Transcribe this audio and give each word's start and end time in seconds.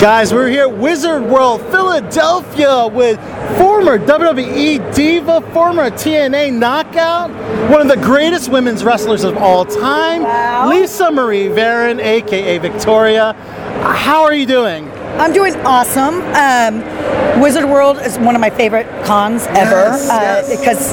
Guys, 0.00 0.34
we're 0.34 0.48
here 0.48 0.64
at 0.68 0.76
Wizard 0.76 1.22
World, 1.22 1.62
Philadelphia, 1.70 2.86
with 2.88 3.16
former 3.56 3.98
WWE 3.98 4.94
Diva, 4.94 5.40
former 5.52 5.88
TNA 5.90 6.52
Knockout, 6.52 7.30
one 7.70 7.80
of 7.80 7.88
the 7.88 7.96
greatest 7.96 8.50
women's 8.50 8.84
wrestlers 8.84 9.24
of 9.24 9.36
all 9.38 9.64
time, 9.64 10.22
Wow. 10.24 10.68
Lisa 10.68 11.10
Marie 11.10 11.46
Varon, 11.46 12.00
aka 12.00 12.58
Victoria. 12.58 13.32
How 13.82 14.24
are 14.24 14.34
you 14.34 14.46
doing? 14.46 14.90
I'm 15.18 15.32
doing 15.32 15.54
awesome. 15.64 16.20
Um, 16.34 17.40
Wizard 17.40 17.64
World 17.64 17.96
is 17.98 18.18
one 18.18 18.34
of 18.34 18.40
my 18.42 18.50
favorite 18.50 18.86
cons 19.04 19.46
ever 19.48 19.70
Yes, 19.70 20.10
uh, 20.10 20.44
yes. 20.46 20.58
because 20.60 20.92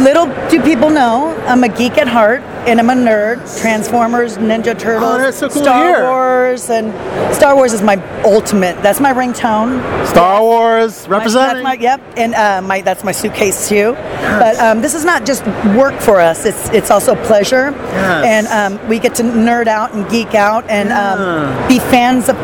little 0.00 0.26
do 0.48 0.60
people 0.62 0.90
know 0.90 1.28
I'm 1.46 1.64
a 1.64 1.68
geek 1.68 1.98
at 1.98 2.08
heart 2.08 2.40
and 2.66 2.78
I'm 2.78 2.90
a 2.90 2.94
nerd. 2.94 3.36
Transformers, 3.60 4.36
Ninja 4.36 4.78
Turtles, 4.78 5.18
Oh, 5.20 5.30
so 5.30 5.48
cool 5.48 5.62
Star. 5.62 6.02
Wars, 6.02 6.68
and 6.68 6.92
Star 7.34 7.54
Wars 7.56 7.72
is 7.72 7.80
my 7.82 7.96
ultimate. 8.22 8.80
That's 8.82 9.00
my 9.00 9.12
ringtone. 9.14 9.80
Star 10.06 10.42
Wars 10.42 11.08
My- 11.08 11.16
representing. 11.18 11.64
That's 11.64 11.78
my, 11.78 11.82
yep, 11.82 12.00
and 12.16 12.34
uh, 12.34 12.60
my 12.62 12.82
that's 12.82 13.02
my 13.02 13.12
suitcase 13.12 13.68
too. 13.68 13.92
But 13.94 14.58
um, 14.58 14.82
this 14.82 14.94
is 14.94 15.04
not 15.04 15.24
just 15.24 15.44
work 15.76 15.98
for 16.00 16.20
us; 16.20 16.44
it's 16.44 16.68
it's 16.70 16.90
also 16.90 17.14
pleasure, 17.24 17.70
Yes. 17.70 18.24
and 18.26 18.46
um, 18.80 18.88
we 18.88 18.98
get 18.98 19.14
to 19.16 19.22
nerd 19.22 19.66
out 19.66 19.94
and 19.94 20.08
geek 20.10 20.34
out 20.34 20.64
and 20.68 20.90
Yeah. 20.90 21.12
um, 21.14 21.68
be 21.68 21.78
fans 21.78 22.28
of 22.28 22.36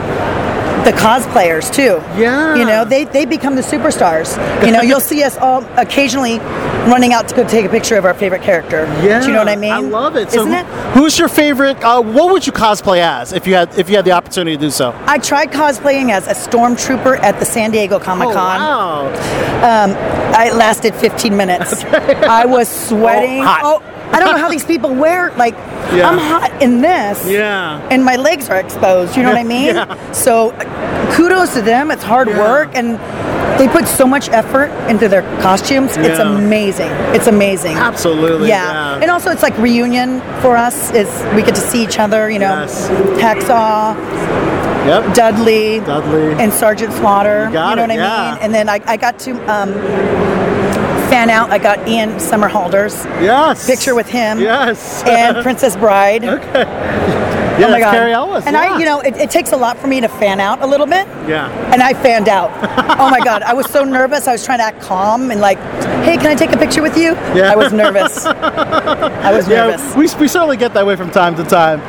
the 0.87 0.93
cosplayers 0.93 1.73
too. 1.75 2.01
Yeah. 2.17 2.55
you 2.55 2.65
know 2.65 2.85
they 2.85 3.05
they 3.05 3.25
become 3.27 3.57
the 3.57 3.63
superstars. 3.63 4.37
You 4.65 4.71
know, 4.71 4.83
you'll 4.83 5.01
see 5.01 5.25
us 5.25 5.37
all 5.37 5.65
occasionally 5.77 6.39
running 6.87 7.13
out 7.13 7.27
to 7.29 7.35
go 7.35 7.47
take 7.47 7.65
a 7.65 7.69
picture 7.69 7.97
of 7.97 8.05
our 8.05 8.15
favorite 8.15 8.43
character. 8.43 8.85
yeah, 9.03 9.21
do 9.21 9.27
you 9.27 9.33
know 9.33 9.41
what 9.41 9.49
I 9.49 9.57
mean? 9.57 9.73
I 9.73 9.79
love 9.79 10.15
it. 10.15 10.29
Isn't 10.29 10.53
so, 10.53 10.53
it? 10.53 10.67
who's 10.95 11.19
your 11.19 11.29
favorite? 11.29 11.83
Uh, 11.83 12.01
what 12.01 12.33
would 12.33 12.47
you 12.47 12.53
cosplay 12.53 12.99
as 12.99 13.33
if 13.33 13.49
you 13.49 13.55
had 13.55 13.77
if 13.77 13.91
you 13.91 13.97
had 13.97 14.05
the 14.05 14.13
opportunity 14.13 14.57
to 14.57 14.61
do 14.61 14.71
so? 14.71 14.95
I 15.07 15.19
tried 15.19 15.51
cosplaying 15.51 16.13
as 16.13 16.29
a 16.29 16.35
stormtrooper 16.35 17.19
at 17.19 17.41
the 17.41 17.45
San 17.45 17.73
Diego 17.73 17.99
Comic 17.99 18.29
Con. 18.29 18.61
Oh, 18.61 19.11
wow. 19.11 20.17
I 20.37 20.53
lasted 20.53 20.95
15 20.95 21.37
minutes. 21.37 21.83
I 21.85 22.45
was 22.47 22.69
sweating. 22.69 23.41
Oh, 23.41 23.45
hot. 23.45 23.61
Oh, 23.65 23.96
I 24.13 24.21
don't 24.21 24.33
know 24.35 24.39
how 24.41 24.49
these 24.49 24.65
people 24.65 24.95
wear 24.95 25.33
like 25.37 25.55
Yeah. 25.93 26.09
I'm 26.09 26.19
hot 26.19 26.63
in 26.63 26.81
this. 26.81 27.29
Yeah. 27.29 27.81
And 27.91 28.05
my 28.05 28.17
legs 28.17 28.49
are 28.49 28.59
exposed, 28.59 29.17
you 29.17 29.23
know 29.23 29.29
what 29.31 29.39
I 29.39 29.45
mean? 29.45 29.75
Yeah. 29.75 30.13
So 30.13 30.53
kudos 31.13 31.55
to 31.55 31.63
them. 31.63 31.91
It's 31.91 32.03
hard 32.05 32.29
Yeah. 32.29 32.39
work 32.39 32.71
and 32.75 32.99
they 33.61 33.69
put 33.69 33.87
so 33.87 34.07
much 34.07 34.29
effort 34.29 34.71
into 34.89 35.09
their 35.09 35.23
costumes. 35.41 35.97
It's 35.97 36.19
amazing. 36.19 36.91
It's 37.15 37.27
amazing. 37.27 37.77
Absolutely. 37.77 38.49
Yeah. 38.49 39.01
And 39.01 39.11
also 39.11 39.31
it's 39.31 39.43
like 39.43 39.57
reunion 39.59 40.21
for 40.43 40.57
us 40.57 40.91
is 40.93 41.09
we 41.35 41.43
get 41.43 41.55
to 41.55 41.61
see 41.61 41.83
each 41.83 41.99
other, 41.99 42.29
you 42.31 42.39
know. 42.39 42.61
Yes. 42.63 42.89
Hacksaw, 43.23 43.97
Yep. 44.87 45.15
Dudley, 45.15 45.81
Dudley. 45.81 46.35
and 46.35 46.53
Sergeant 46.53 46.93
Slaughter. 46.93 47.47
You 47.47 47.53
got 47.55 47.77
know 47.77 47.85
it, 47.85 47.89
what 47.89 47.99
I 47.99 48.31
mean? 48.35 48.39
And 48.43 48.55
then 48.55 48.69
I, 48.69 48.81
I 48.87 48.97
got 48.97 49.19
to 49.21 49.33
um, 49.53 49.73
fan 51.09 51.31
out. 51.31 51.51
I 51.51 51.59
got 51.59 51.87
Ian 51.89 52.11
Somerhalder's 52.19 53.05
yes. 53.23 53.67
picture 53.67 53.95
with 53.95 54.09
him 54.09 54.41
Yes. 54.41 55.03
and 55.07 55.37
Princess 55.43 55.77
Bride. 55.77 56.25
Oh 56.25 56.37
yeah, 57.59 57.69
oh 57.69 57.71
my 57.71 57.81
god! 57.81 57.93
Cary 57.93 58.13
Elwes. 58.13 58.45
and 58.45 58.53
yeah. 58.55 58.75
I, 58.75 58.79
you 58.79 58.85
know, 58.85 59.01
it, 59.01 59.17
it 59.17 59.31
takes 59.31 59.53
a 59.53 59.57
lot 59.57 59.79
for 59.79 59.87
me 59.87 60.03
to 60.03 60.09
fan 60.09 60.41
out 60.41 60.61
a 60.61 60.67
little 60.67 60.87
bit. 60.87 61.07
Yeah. 61.27 61.49
And 61.73 61.83
I 61.83 61.95
fanned 61.95 62.29
out. 62.29 62.51
oh 63.01 63.09
my 63.09 63.21
god! 63.21 63.41
I 63.43 63.55
was 63.55 63.65
so 63.71 63.83
nervous. 63.83 64.29
I 64.29 64.33
was 64.33 64.45
trying 64.45 64.59
to 64.59 64.65
act 64.65 64.83
calm 64.83 65.31
and 65.31 65.41
like, 65.41 65.59
hey, 66.05 66.19
can 66.19 66.27
I 66.27 66.35
take 66.35 66.53
a 66.53 66.59
picture 66.59 66.83
with 66.83 66.97
you? 66.99 67.15
Yeah. 67.35 67.51
I 67.51 67.57
was 67.57 67.73
nervous. 67.73 68.27
I 68.27 69.33
was 69.33 69.49
nervous. 69.49 69.81
Yeah, 69.81 69.97
we, 69.97 70.03
we 70.21 70.29
certainly 70.29 70.59
get 70.59 70.75
that 70.75 70.85
way 70.87 70.97
from 70.97 71.11
time 71.11 71.35
to 71.37 71.45
time. 71.45 71.81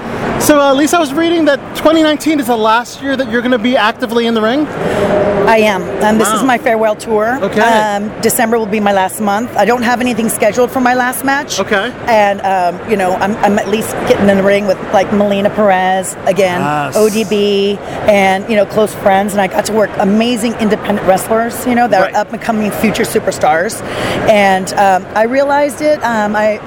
So, 0.47 0.61
uh, 0.61 0.73
Lisa, 0.73 0.95
I 0.95 0.99
was 1.01 1.13
reading 1.13 1.43
that 1.45 1.57
2019 1.75 2.39
is 2.39 2.47
the 2.47 2.55
last 2.55 3.01
year 3.01 3.17
that 3.17 3.29
you're 3.29 3.41
going 3.41 3.51
to 3.51 3.57
be 3.57 3.75
actively 3.75 4.27
in 4.27 4.33
the 4.33 4.41
ring. 4.41 4.65
I 4.65 5.57
am. 5.57 5.81
Um, 6.03 6.17
this 6.17 6.29
Wow. 6.29 6.35
is 6.37 6.43
my 6.43 6.57
farewell 6.57 6.95
tour. 6.95 7.37
Okay. 7.41 7.59
Um, 7.61 8.09
December 8.21 8.57
will 8.57 8.65
be 8.65 8.79
my 8.79 8.93
last 8.93 9.19
month. 9.19 9.53
I 9.57 9.65
don't 9.65 9.81
have 9.81 9.99
anything 9.99 10.29
scheduled 10.29 10.71
for 10.71 10.79
my 10.79 10.93
last 10.93 11.25
match. 11.25 11.59
Okay. 11.59 11.91
And 12.07 12.39
um, 12.41 12.89
you 12.89 12.95
know, 12.95 13.13
I'm, 13.15 13.35
I'm 13.37 13.59
at 13.59 13.67
least 13.67 13.91
getting 14.07 14.29
in 14.29 14.37
the 14.37 14.43
ring 14.43 14.67
with 14.67 14.77
like 14.93 15.11
Melina 15.13 15.49
Perez 15.49 16.15
again, 16.25 16.61
Yes. 16.61 16.95
ODB, 16.97 17.77
and 18.09 18.49
you 18.49 18.55
know, 18.55 18.65
close 18.65 18.93
friends. 18.95 19.33
And 19.33 19.41
I 19.41 19.47
got 19.47 19.65
to 19.65 19.73
work 19.73 19.89
amazing 19.99 20.53
independent 20.55 21.05
wrestlers. 21.07 21.65
You 21.65 21.75
know, 21.75 21.87
that 21.89 21.99
Right. 22.01 22.13
are 22.13 22.21
up 22.21 22.31
and 22.33 22.41
coming 22.41 22.71
future 22.71 23.03
superstars. 23.03 23.81
And 24.29 24.71
um, 24.73 25.05
I 25.15 25.23
realized 25.23 25.81
it. 25.81 26.01
Um, 26.03 26.35
I 26.37 26.59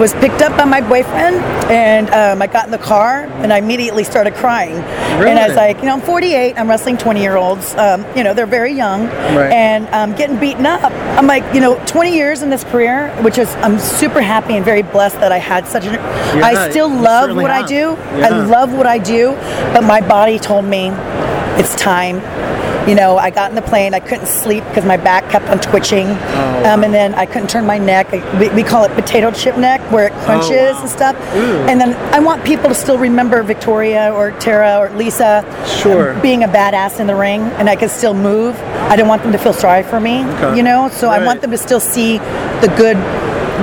was 0.00 0.12
picked 0.14 0.42
up 0.42 0.56
by 0.56 0.64
my 0.64 0.80
boyfriend, 0.80 1.36
and 1.70 2.10
um, 2.10 2.42
I 2.42 2.48
got 2.48 2.64
in 2.64 2.72
the 2.72 2.78
car, 2.78 3.23
and 3.30 3.52
I 3.52 3.58
immediately 3.58 4.04
started 4.04 4.34
crying. 4.34 4.76
And 4.76 5.38
I 5.38 5.46
was 5.46 5.56
like, 5.56 5.78
you 5.78 5.84
know, 5.84 5.94
I'm 5.94 6.00
48. 6.00 6.58
I'm 6.58 6.68
wrestling 6.68 6.96
20 6.98 7.20
year 7.20 7.36
olds. 7.36 7.74
Um, 7.74 8.04
you 8.16 8.24
know, 8.24 8.34
they're 8.34 8.46
very 8.46 8.72
young, 8.72 9.06
Right. 9.06 9.52
and 9.52 9.86
um, 9.88 10.14
getting 10.14 10.38
beaten 10.38 10.66
up. 10.66 10.82
I'm 11.18 11.26
like, 11.26 11.44
you 11.54 11.60
know, 11.60 11.82
20 11.86 12.14
years 12.14 12.42
in 12.42 12.50
this 12.50 12.64
career, 12.64 13.10
which 13.22 13.38
is 13.38 13.48
I'm 13.56 13.78
super 13.78 14.20
happy 14.20 14.54
and 14.56 14.64
very 14.64 14.82
blessed 14.82 15.20
that 15.20 15.32
I 15.32 15.38
had 15.38 15.66
such 15.66 15.84
an. 15.86 15.96
I 16.42 16.70
still 16.70 16.88
love 16.88 17.34
what 17.36 17.50
I 17.50 17.66
do. 17.66 17.74
Yeah. 18.18 18.26
I 18.26 18.28
love 18.44 18.72
what 18.72 18.86
I 18.86 18.98
do, 18.98 19.32
but 19.72 19.82
my 19.84 20.00
body 20.00 20.38
told 20.38 20.64
me 20.64 20.88
it's 21.58 21.74
time. 21.76 22.20
You 22.88 22.94
know, 22.94 23.16
I 23.16 23.30
got 23.30 23.48
in 23.50 23.54
the 23.56 23.62
plane. 23.62 23.94
I 23.94 24.00
couldn't 24.00 24.26
sleep 24.26 24.62
because 24.68 24.84
my 24.84 24.98
back 24.98 25.30
kept 25.30 25.46
on 25.48 25.58
twitching, 25.58 26.06
Oh, 26.06 26.62
um, 26.70 26.84
and 26.84 26.92
then 26.92 27.14
I 27.14 27.24
couldn't 27.24 27.48
turn 27.48 27.64
my 27.64 27.78
neck. 27.78 28.12
We, 28.12 28.50
we 28.50 28.62
call 28.62 28.84
it 28.84 28.92
potato 28.92 29.30
chip 29.30 29.56
neck, 29.56 29.80
where 29.90 30.08
it 30.08 30.12
crunches 30.24 30.50
Oh, 30.52 30.72
wow. 30.74 30.80
and 30.82 30.90
stuff. 30.90 31.16
Ooh. 31.34 31.66
And 31.68 31.80
then 31.80 31.94
I 32.14 32.18
want 32.20 32.44
people 32.44 32.68
to 32.68 32.74
still 32.74 32.98
remember 32.98 33.42
Victoria 33.42 34.12
or 34.12 34.32
Tara 34.32 34.78
or 34.78 34.90
Lisa 34.96 35.42
Sure. 35.80 36.12
being 36.20 36.44
a 36.44 36.48
badass 36.48 37.00
in 37.00 37.06
the 37.06 37.14
ring, 37.16 37.40
and 37.58 37.70
I 37.70 37.76
could 37.76 37.90
still 37.90 38.12
move. 38.14 38.54
I 38.90 38.96
don't 38.96 39.08
want 39.08 39.22
them 39.22 39.32
to 39.32 39.38
feel 39.38 39.54
sorry 39.54 39.82
for 39.82 39.98
me, 39.98 40.22
Okay. 40.24 40.56
you 40.56 40.62
know. 40.62 40.88
So 40.90 41.08
I 41.08 41.24
want 41.24 41.40
them 41.40 41.52
to 41.52 41.58
still 41.58 41.80
see 41.80 42.18
the 42.18 42.72
good 42.76 42.96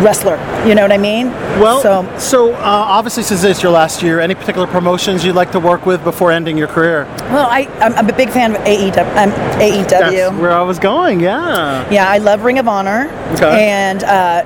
wrestler. 0.04 0.38
You 0.68 0.74
know 0.74 0.82
what 0.82 0.92
I 0.92 0.98
mean? 0.98 1.28
Well, 1.60 1.82
so 1.82 2.18
so, 2.18 2.54
uh, 2.54 2.60
obviously, 2.64 3.24
since 3.24 3.44
it's 3.44 3.62
your 3.62 3.72
last 3.72 4.02
year, 4.02 4.20
any 4.20 4.36
particular 4.36 4.68
promotions 4.68 5.24
you'd 5.26 5.36
like 5.36 5.52
to 5.52 5.60
work 5.60 5.86
with 5.86 6.04
before 6.04 6.32
ending 6.32 6.58
your 6.58 6.68
career? 6.68 7.06
well, 7.32 7.48
I 7.50 7.68
I'm, 7.80 7.94
I'm 7.94 8.10
a 8.10 8.14
big 8.14 8.30
fan 8.30 8.56
of 8.56 8.62
AEW. 8.62 8.98
Um, 9.18 9.32
AEW. 9.60 9.90
That's 9.90 10.36
where 10.38 10.52
I 10.52 10.62
was 10.62 10.80
going. 10.80 11.20
Yeah. 11.20 11.90
Yeah, 11.92 12.10
I 12.10 12.18
love 12.20 12.44
Ring 12.44 12.60
of 12.60 12.68
Honor. 12.68 13.10
Okay. 13.34 13.70
And 13.70 14.04
uh, 14.04 14.44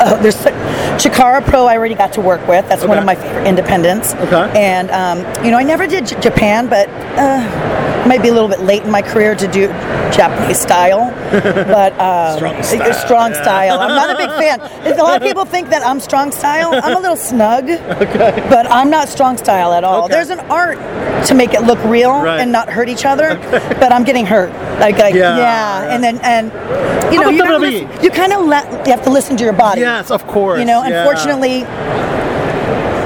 oh, 0.00 0.18
there's 0.22 0.36
Chikara 1.02 1.44
Pro. 1.44 1.66
I 1.66 1.76
already 1.76 1.94
got 1.94 2.12
to 2.14 2.20
work 2.20 2.46
with. 2.46 2.68
That's 2.68 2.84
one 2.84 2.98
of 2.98 3.04
my 3.04 3.14
favorite 3.14 3.46
independents. 3.46 4.14
Okay. 4.14 4.52
And 4.54 4.90
um, 4.90 5.44
you 5.44 5.50
know, 5.50 5.58
I 5.58 5.62
never 5.62 5.86
did 5.86 6.06
J- 6.06 6.20
Japan, 6.20 6.68
but 6.68 6.88
uh, 7.18 8.06
might 8.08 8.22
be 8.22 8.28
a 8.28 8.32
little 8.32 8.48
bit 8.48 8.60
late 8.60 8.82
in 8.82 8.90
my 8.90 9.02
career 9.02 9.34
to 9.34 9.46
do 9.48 9.68
Japanese 10.12 10.58
style. 10.60 11.10
but 11.32 11.92
um, 11.98 12.36
Strong 12.36 12.62
style, 12.62 12.92
strong 12.94 13.30
yeah. 13.32 13.42
style. 13.42 13.80
I'm 13.80 13.88
not 13.88 14.10
a 14.10 14.16
big 14.16 14.30
fan. 14.30 14.60
A 14.94 15.02
lot 15.02 15.20
of 15.20 15.26
people 15.26 15.44
think 15.44 15.70
that 15.70 15.82
I'm 15.84 15.98
strong 16.00 16.30
style. 16.30 16.43
I'm 16.44 16.96
a 16.96 17.00
little 17.00 17.16
snug. 17.16 17.64
Okay. 18.04 18.46
But 18.50 18.70
I'm 18.70 18.90
not 18.90 19.08
strong 19.08 19.36
style 19.36 19.72
at 19.72 19.84
all. 19.84 20.04
Okay. 20.04 20.14
There's 20.14 20.30
an 20.30 20.40
art 20.50 20.78
to 21.26 21.34
make 21.34 21.54
it 21.54 21.62
look 21.62 21.82
real 21.84 22.10
Right. 22.22 22.40
and 22.40 22.52
not 22.52 22.68
hurt 22.68 22.88
each 22.88 23.04
other. 23.04 23.36
But 23.80 23.92
I'm 23.92 24.04
getting 24.04 24.26
hurt. 24.26 24.50
Like, 24.80 24.98
like 24.98 25.14
Yeah, 25.14 25.36
yeah, 25.36 25.82
yeah. 25.84 25.94
and 25.94 26.02
then 26.04 26.18
and 26.22 26.46
you 27.12 27.22
How 27.22 27.30
know, 27.30 27.36
you, 27.36 27.58
listen- 27.58 28.02
you 28.04 28.10
kind 28.10 28.32
of 28.32 28.46
let 28.46 28.86
you 28.86 28.92
have 28.92 29.04
to 29.04 29.10
listen 29.10 29.36
to 29.38 29.44
your 29.44 29.52
body. 29.52 29.80
Yes, 29.80 30.10
of 30.10 30.26
course. 30.26 30.58
You 30.58 30.64
know, 30.66 30.82
yeah. 30.84 30.98
unfortunately, 31.00 31.64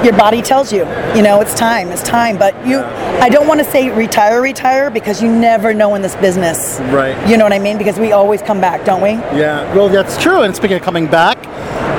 your 0.03 0.13
body 0.17 0.41
tells 0.41 0.71
you, 0.71 0.85
you 1.15 1.21
know, 1.21 1.41
it's 1.41 1.53
time, 1.53 1.89
it's 1.89 2.03
time. 2.03 2.37
But 2.37 2.53
you, 2.65 2.79
I 2.79 3.27
don't 3.29 3.47
want 3.47 3.59
to 3.59 3.69
say 3.69 3.89
retire, 3.89 4.41
retire, 4.41 4.89
because 4.89 5.21
you 5.21 5.29
never 5.29 5.73
know 5.73 5.95
in 5.95 6.01
this 6.01 6.15
business. 6.15 6.79
Right. 6.91 7.15
You 7.29 7.35
know 7.37 7.43
what 7.43 7.51
I 7.53 7.59
mean? 7.59 7.77
Because 7.77 7.99
we 7.99 8.13
always 8.13 8.41
come 8.41 8.61
back, 8.61 8.85
don't 8.85 9.01
we? 9.01 9.11
Yeah, 9.37 9.73
well, 9.75 9.89
that's 9.89 10.17
true. 10.21 10.41
And 10.43 10.55
speaking 10.55 10.77
of 10.77 10.83
coming 10.83 11.05
back, 11.07 11.37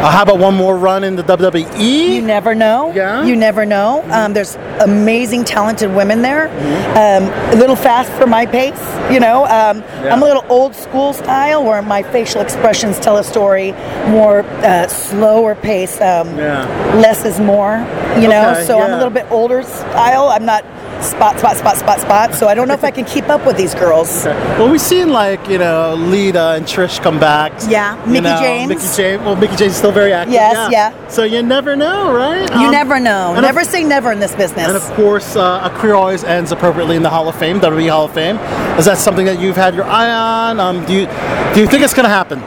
uh, 0.00 0.10
how 0.10 0.22
about 0.22 0.38
one 0.38 0.54
more 0.54 0.76
run 0.78 1.04
in 1.04 1.14
the 1.16 1.22
WWE? 1.22 2.14
You 2.14 2.22
never 2.22 2.54
know. 2.54 2.92
Yeah? 2.94 3.24
You 3.24 3.36
never 3.36 3.66
know. 3.66 4.02
Um, 4.10 4.32
there's 4.32 4.56
amazing, 4.80 5.44
talented 5.44 5.94
women 5.94 6.22
there. 6.22 6.48
Mm-hmm. 6.48 7.24
Um, 7.24 7.52
a 7.52 7.60
little 7.60 7.76
fast 7.76 8.10
for 8.12 8.26
my 8.26 8.46
pace, 8.46 8.80
you 9.12 9.20
know. 9.20 9.44
Um, 9.44 9.80
Yeah. 10.02 10.12
I'm 10.14 10.22
a 10.22 10.24
little 10.24 10.44
old 10.48 10.74
school 10.74 11.12
style 11.12 11.62
where 11.64 11.82
my 11.82 12.02
facial 12.02 12.40
expressions 12.40 12.98
tell 12.98 13.18
a 13.18 13.24
story, 13.24 13.72
more 14.08 14.40
uh, 14.64 14.86
slower 14.88 15.54
pace. 15.54 16.00
Um, 16.00 16.36
Yeah. 16.38 16.64
Less 16.96 17.24
is 17.24 17.38
more, 17.38 17.76
you 18.18 18.28
know. 18.28 18.52
Okay, 18.52 18.64
so 18.64 18.80
I'm 18.80 18.92
a 18.92 18.96
little 18.96 19.10
bit 19.12 19.26
older 19.30 19.62
style. 19.62 20.28
I'm 20.28 20.44
not 20.46 20.64
spot, 21.02 21.38
spot, 21.38 21.56
spot, 21.56 21.76
spot, 21.76 22.00
spot. 22.00 22.34
So 22.34 22.48
I 22.48 22.54
don't 22.54 22.68
know 22.68 22.74
if 22.74 22.84
I 22.84 22.90
can 22.90 23.04
keep 23.04 23.28
up 23.28 23.44
with 23.46 23.56
these 23.56 23.74
girls. 23.74 24.24
Well, 24.24 24.70
we've 24.70 24.80
seen 24.80 25.10
like 25.10 25.46
you 25.48 25.58
know 25.58 25.94
Lita 25.94 26.50
and 26.52 26.66
Trish 26.66 27.00
come 27.02 27.18
back. 27.18 27.52
Yeah, 27.68 27.96
You 28.06 28.12
Mickie 28.12 28.20
know, 28.24 28.40
James. 28.40 28.68
Mickie 28.68 28.96
James. 28.96 29.22
Well, 29.22 29.36
Mickie 29.36 29.56
James 29.56 29.72
is 29.72 29.76
still 29.78 29.92
very 29.92 30.12
active. 30.12 30.32
Yes, 30.34 30.70
yeah. 30.72 31.08
So 31.08 31.22
you 31.24 31.42
never 31.42 31.76
know, 31.76 32.12
right? 32.14 32.48
You 32.50 32.66
Um, 32.66 32.70
never 32.72 33.00
know. 33.00 33.38
Never 33.40 33.60
Of, 33.60 33.66
say 33.66 33.84
never 33.84 34.12
in 34.12 34.20
this 34.20 34.34
business. 34.34 34.66
and 34.68 34.76
of 34.76 34.84
course, 34.94 35.36
uh, 35.36 35.60
a 35.64 35.70
career 35.70 35.94
always 35.94 36.24
ends 36.24 36.52
appropriately 36.52 36.96
in 36.96 37.02
the 37.02 37.10
Hall 37.10 37.28
of 37.28 37.34
Fame, 37.36 37.60
WWE 37.60 37.88
Hall 37.90 38.04
of 38.06 38.12
Fame. 38.12 38.36
Is 38.78 38.84
that 38.84 38.98
something 38.98 39.26
that 39.26 39.40
you've 39.40 39.56
had 39.56 39.74
your 39.74 39.84
eye 39.84 40.10
on? 40.10 40.60
Um, 40.60 40.84
do 40.86 40.92
you 40.94 41.06
do 41.54 41.60
you 41.60 41.66
think 41.66 41.82
it's 41.82 41.94
going 41.94 42.04
to 42.04 42.10
happen? 42.10 42.38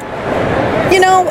You 0.93 0.99
know, 0.99 1.25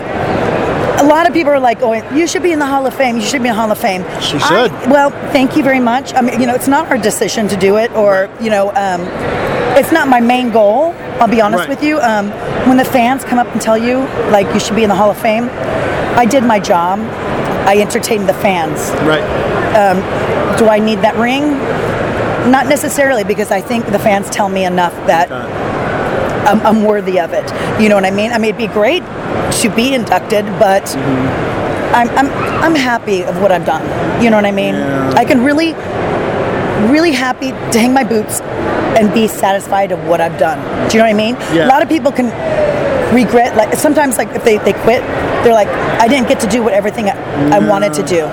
a 1.02 1.06
lot 1.06 1.26
of 1.26 1.34
people 1.34 1.52
are 1.52 1.58
like, 1.60 1.82
"Oh, 1.82 1.92
you 2.14 2.26
should 2.26 2.42
be 2.42 2.52
in 2.52 2.58
the 2.58 2.66
Hall 2.66 2.86
of 2.86 2.94
Fame. 2.94 3.16
You 3.16 3.22
should 3.22 3.42
be 3.42 3.48
in 3.48 3.54
the 3.54 3.60
Hall 3.60 3.70
of 3.72 3.78
Fame." 3.78 4.02
She 4.20 4.36
I- 4.36 4.48
should. 4.68 4.90
well, 4.90 5.10
thank 5.32 5.56
you 5.56 5.62
very 5.62 5.80
much. 5.80 6.14
I 6.14 6.20
mean, 6.20 6.40
you 6.40 6.46
know, 6.46 6.54
it's 6.54 6.68
not 6.68 6.88
our 6.90 6.98
decision 6.98 7.48
to 7.48 7.56
do 7.56 7.76
it, 7.76 7.90
or 7.94 8.28
you 8.40 8.50
know, 8.50 8.70
um, 8.70 9.00
it's 9.76 9.92
not 9.92 10.08
my 10.08 10.20
main 10.20 10.50
goal. 10.50 10.94
I'll 11.20 11.28
be 11.28 11.40
honest 11.40 11.60
Right. 11.60 11.68
with 11.68 11.82
you. 11.82 11.98
Um, 12.00 12.30
when 12.68 12.76
the 12.76 12.84
fans 12.84 13.24
come 13.24 13.38
up 13.38 13.50
and 13.52 13.60
tell 13.60 13.76
you 13.78 14.06
like 14.30 14.52
you 14.54 14.60
should 14.60 14.76
be 14.76 14.82
in 14.84 14.88
the 14.88 14.94
Hall 14.94 15.10
of 15.10 15.16
Fame, 15.18 15.50
I 16.16 16.24
did 16.26 16.44
my 16.44 16.58
job. 16.58 17.00
I 17.66 17.78
entertained 17.80 18.28
the 18.28 18.34
fans. 18.34 18.90
Right. 19.02 19.22
Do 20.58 20.68
I 20.68 20.78
need 20.78 21.00
that 21.00 21.16
ring? 21.16 21.58
Not 22.50 22.66
necessarily, 22.66 23.24
because 23.24 23.50
I 23.50 23.60
think 23.60 23.86
the 23.86 23.98
fans 23.98 24.28
tell 24.30 24.48
me 24.48 24.64
enough 24.64 24.92
that 25.06 25.30
I'm, 26.46 26.60
I'm 26.66 26.84
worthy 26.84 27.18
of 27.20 27.32
it. 27.32 27.44
You 27.80 27.88
know 27.88 27.94
what 27.94 28.04
I 28.04 28.10
mean? 28.10 28.32
I 28.32 28.38
mean, 28.38 28.50
it'd 28.54 28.58
be 28.58 28.66
great 28.66 29.02
to 29.60 29.68
be 29.70 29.94
inducted, 29.94 30.44
but 30.58 30.82
mm-hmm. 30.84 31.94
I'm, 31.94 32.08
I'm, 32.10 32.28
I'm 32.62 32.74
happy 32.74 33.22
of 33.22 33.40
what 33.40 33.52
I've 33.52 33.66
done. 33.66 33.82
You 34.22 34.30
know 34.30 34.36
what 34.36 34.46
I 34.46 34.52
mean? 34.52 34.74
Yeah. 34.74 35.12
I 35.16 35.24
can 35.24 35.44
really, 35.44 35.74
really 36.90 37.12
happy 37.12 37.50
to 37.50 37.78
hang 37.78 37.92
my 37.92 38.04
boots 38.04 38.40
and 38.40 39.12
be 39.12 39.28
satisfied 39.28 39.92
of 39.92 40.06
what 40.06 40.20
I've 40.20 40.38
done. 40.38 40.58
Do 40.88 40.96
you 40.96 41.02
know 41.02 41.08
what 41.08 41.14
I 41.14 41.16
mean? 41.16 41.34
Yeah. 41.54 41.66
A 41.66 41.68
lot 41.68 41.82
of 41.82 41.88
people 41.88 42.12
can 42.12 42.26
regret, 43.14 43.56
like 43.56 43.74
sometimes, 43.74 44.16
like 44.16 44.28
if 44.30 44.44
they, 44.44 44.58
they 44.58 44.72
quit, 44.72 45.02
they're 45.44 45.52
like, 45.52 45.68
I 45.68 46.08
didn't 46.08 46.28
get 46.28 46.40
to 46.40 46.46
do 46.46 46.62
what 46.62 46.72
everything 46.72 47.06
I, 47.06 47.12
I 47.54 47.60
mm. 47.60 47.68
wanted 47.68 47.92
to 47.94 48.02
do, 48.02 48.24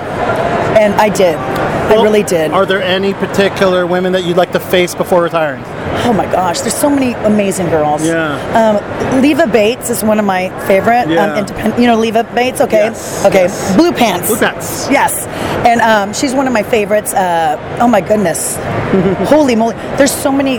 and 0.78 0.94
I 0.94 1.08
did. 1.08 1.36
I 1.36 1.94
really 2.02 2.22
did. 2.22 2.52
Are 2.52 2.64
there 2.64 2.82
any 2.82 3.14
particular 3.14 3.86
women 3.86 4.12
that 4.12 4.24
you'd 4.24 4.36
like 4.36 4.52
to 4.52 4.60
face 4.60 4.94
before 4.94 5.22
retiring? 5.22 5.64
Oh 6.06 6.12
my 6.12 6.26
gosh, 6.26 6.60
there's 6.60 6.74
so 6.74 6.88
many 6.90 7.12
amazing 7.24 7.68
girls. 7.68 8.04
Yeah. 8.04 8.36
Um, 8.58 9.20
Leva 9.22 9.46
Bates 9.46 9.90
is 9.90 10.02
one 10.02 10.18
of 10.18 10.24
my 10.24 10.48
favorite. 10.66 11.08
Yeah. 11.08 11.32
Um, 11.32 11.38
independent, 11.38 11.80
you 11.80 11.86
know 11.86 11.96
Leva 11.98 12.24
Bates, 12.34 12.60
okay? 12.60 12.84
Yes, 12.86 13.24
Okay. 13.26 13.42
yes. 13.42 13.76
Blue 13.76 13.92
Pants. 13.92 14.26
Blue 14.28 14.38
Pants. 14.38 14.88
Yes. 14.90 15.26
And 15.66 15.80
um, 15.80 16.12
she's 16.14 16.34
one 16.34 16.46
of 16.46 16.52
my 16.52 16.62
favorites. 16.62 17.12
Uh, 17.12 17.56
oh 17.80 17.88
my 17.88 18.00
goodness. 18.00 18.56
Holy 19.28 19.54
moly. 19.54 19.74
There's 19.96 20.12
so 20.12 20.32
many 20.32 20.56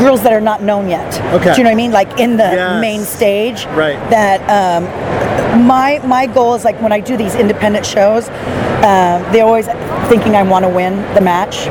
girls 0.00 0.22
that 0.22 0.32
are 0.32 0.40
not 0.40 0.62
known 0.62 0.88
yet. 0.88 1.20
Okay. 1.34 1.52
Do 1.52 1.58
you 1.58 1.64
know 1.64 1.70
what 1.70 1.74
I 1.74 1.76
mean? 1.76 1.92
Like 1.92 2.18
in 2.18 2.36
the 2.36 2.44
Yes. 2.44 2.80
main 2.80 3.00
stage. 3.02 3.66
Right. 3.66 3.98
That 4.10 4.40
um, 4.50 4.84
my 5.66 6.00
my 6.04 6.26
goal 6.26 6.54
is 6.54 6.64
like 6.64 6.80
when 6.80 6.92
I 6.92 7.00
do 7.00 7.16
these 7.16 7.34
independent 7.34 7.84
shows, 7.86 8.28
uh, 8.28 9.28
they're 9.32 9.44
always 9.44 9.66
thinking 10.08 10.34
I 10.34 10.42
want 10.42 10.64
to 10.64 10.68
win 10.68 10.96
the 11.14 11.20
match. 11.20 11.68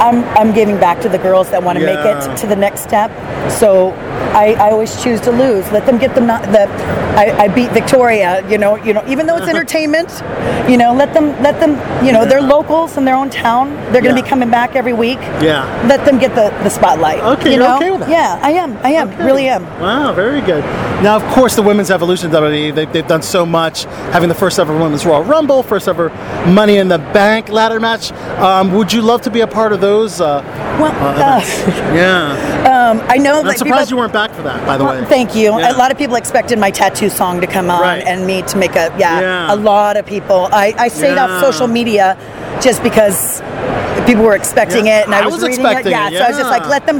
I'm, 0.00 0.24
I'm 0.36 0.52
giving 0.54 0.78
back 0.78 1.00
to 1.02 1.08
the 1.08 1.18
girls 1.18 1.50
that 1.50 1.62
want 1.62 1.78
to 1.78 1.84
Yeah. 1.84 1.94
make 1.94 2.04
it 2.32 2.36
to 2.38 2.46
the 2.46 2.56
next 2.56 2.80
step. 2.80 3.10
So 3.50 3.92
I, 4.32 4.54
I 4.58 4.70
always 4.70 5.00
choose 5.02 5.20
to 5.22 5.30
lose. 5.30 5.70
Let 5.72 5.86
them 5.86 5.98
get 5.98 6.14
the 6.14 6.20
not 6.20 6.42
the. 6.44 6.66
I, 7.16 7.44
I 7.44 7.48
beat 7.48 7.70
Victoria. 7.72 8.48
You 8.48 8.58
know. 8.58 8.76
You 8.76 8.94
know. 8.94 9.04
Even 9.06 9.26
though 9.26 9.36
it's 9.36 9.48
entertainment, 9.54 10.10
you 10.70 10.76
know. 10.78 10.94
Let 10.94 11.12
them. 11.12 11.26
Let 11.42 11.60
them. 11.60 11.72
You 12.04 12.12
know. 12.12 12.24
They're 12.24 12.40
locals 12.40 12.96
in 12.96 13.04
their 13.04 13.16
own 13.16 13.28
town. 13.30 13.74
They're 13.92 14.00
going 14.02 14.14
to 14.14 14.20
Yeah. 14.20 14.22
be 14.22 14.28
coming 14.28 14.50
back 14.50 14.74
every 14.76 14.92
week. 14.94 15.18
Yeah. 15.42 15.64
Let 15.88 16.04
them 16.06 16.18
get 16.18 16.34
the, 16.34 16.50
the 16.64 16.70
spotlight. 16.70 17.18
Okay, 17.20 17.50
You 17.52 17.56
you're 17.58 17.68
know? 17.68 17.76
okay 17.76 17.90
with 17.90 18.00
that? 18.00 18.08
Yeah, 18.10 18.38
I 18.42 18.52
am. 18.52 18.76
I 18.78 18.90
am. 18.90 19.08
Okay. 19.10 19.24
Really 19.24 19.48
am. 19.48 19.64
Wow, 19.80 20.12
very 20.14 20.40
good. 20.40 20.64
Now, 21.02 21.16
of 21.16 21.22
course, 21.34 21.56
the 21.56 21.62
women's 21.62 21.90
evolution 21.90 22.30
WWE, 22.30 22.74
they've, 22.74 22.92
they've 22.92 23.06
done 23.06 23.22
so 23.22 23.46
much, 23.46 23.84
having 24.12 24.28
the 24.28 24.34
first 24.34 24.58
ever 24.58 24.76
women's 24.76 25.06
Royal 25.06 25.22
Rumble, 25.24 25.62
first 25.62 25.88
ever 25.88 26.10
Money 26.46 26.76
in 26.76 26.88
the 26.88 26.98
Bank 26.98 27.48
ladder 27.48 27.80
match. 27.80 28.12
Um, 28.38 28.72
would 28.74 28.92
you 28.92 29.00
love 29.00 29.22
to 29.22 29.30
be 29.30 29.40
a 29.40 29.46
part 29.46 29.72
of 29.72 29.80
those? 29.80 30.20
Uh, 30.20 30.42
Well, 30.78 30.92
uh, 30.92 31.38
events? 31.38 31.58
yeah. 31.96 32.90
um, 32.90 33.00
I 33.08 33.16
know 33.16 33.40
I'm 33.40 33.56
surprised 33.56 33.88
people, 33.88 33.88
you 33.88 33.96
weren't 33.96 34.12
back 34.12 34.30
for 34.32 34.42
that, 34.42 34.66
by 34.66 34.76
the 34.76 34.84
way. 34.84 35.02
Thank 35.06 35.34
you. 35.34 35.58
Yeah. 35.58 35.74
A 35.74 35.76
lot 35.78 35.90
of 35.90 35.96
people 35.96 36.16
expected 36.16 36.58
my 36.58 36.70
tattoo 36.70 37.08
song 37.08 37.40
to 37.40 37.46
come 37.46 37.70
on 37.70 37.80
Right. 37.80 38.04
and 38.06 38.26
me 38.26 38.42
to 38.42 38.58
make 38.58 38.72
a 38.72 38.94
yeah, 38.98 39.20
Yeah. 39.20 39.54
A 39.54 39.56
lot 39.56 39.96
of 39.96 40.04
people. 40.04 40.48
I, 40.52 40.74
I 40.76 40.88
stayed 40.88 41.14
Yeah. 41.14 41.24
off 41.36 41.40
social 41.42 41.66
media 41.66 42.16
just 42.60 42.82
because 42.82 43.40
people 44.10 44.24
were 44.24 44.34
expecting 44.42 44.86
Yeah. 44.86 45.00
it 45.00 45.06
and 45.06 45.14
I, 45.14 45.20
I 45.22 45.24
was, 45.24 45.34
was 45.34 45.42
reading 45.44 45.60
expecting 45.64 45.92
it. 45.92 45.96
Yeah, 45.96 46.08
it, 46.10 46.18
so 46.18 46.24
I 46.24 46.28
was 46.30 46.38
just 46.42 46.50
like, 46.56 46.66
let 46.76 46.84
them 46.88 46.98